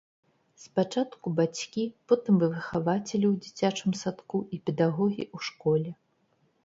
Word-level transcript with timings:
Спачатку 0.61 1.33
бацькі, 1.39 1.83
потым 2.11 2.39
выхавацелі 2.45 3.25
ў 3.33 3.35
дзіцячым 3.43 3.91
садку 4.03 4.37
і 4.59 4.63
педагогі 4.71 5.23
ў 5.35 5.51
школе. 5.51 5.89